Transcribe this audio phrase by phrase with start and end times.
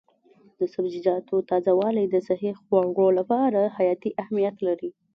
[0.59, 4.89] د سبزیجاتو تازه والي د صحي خوړو لپاره حیاتي اهمیت لري.